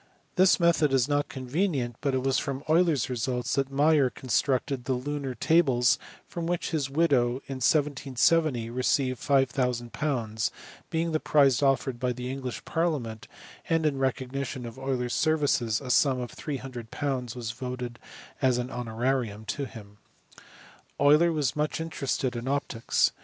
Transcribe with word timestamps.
This 0.35 0.59
method 0.59 0.93
is 0.93 1.07
not 1.07 1.29
convenient, 1.29 1.95
but 2.01 2.15
it 2.15 2.23
was 2.23 2.39
from 2.39 2.63
Euler 2.67 2.93
s 2.93 3.07
results 3.07 3.53
that 3.53 3.71
Mayer* 3.71 4.09
constructed 4.09 4.85
the 4.85 4.95
lunar 4.95 5.35
tables 5.35 5.99
for 6.27 6.41
which 6.41 6.71
his 6.71 6.89
widow 6.89 7.27
in 7.45 7.57
1770 7.61 8.71
received 8.71 9.21
.5000, 9.21 10.49
being 10.89 11.11
the 11.11 11.19
prize 11.19 11.61
offered 11.61 11.99
by 11.99 12.13
the 12.13 12.31
English 12.31 12.65
parliament, 12.65 13.27
and 13.69 13.85
in 13.85 13.99
recognition 13.99 14.65
of 14.65 14.79
Euler 14.79 15.05
s 15.05 15.13
services 15.13 15.79
a 15.79 15.91
sum 15.91 16.19
of 16.19 16.31
,300 16.31 16.87
was 17.35 17.51
voted 17.51 17.99
as 18.41 18.57
an 18.57 18.71
honorarium 18.71 19.45
to 19.45 19.65
him. 19.65 19.97
Euler 20.99 21.31
was 21.31 21.55
much 21.55 21.79
interested 21.79 22.35
in 22.35 22.47
optics. 22.47 23.11